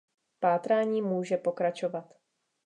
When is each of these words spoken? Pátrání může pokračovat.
Pátrání 0.39 1.01
může 1.01 1.37
pokračovat. 1.37 2.13